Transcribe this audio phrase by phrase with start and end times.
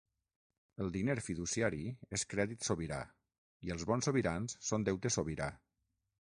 [0.85, 1.81] El diner fiduciari
[2.19, 3.03] és crèdit sobirà
[3.69, 5.53] i els bons sobirans són deute sobirà.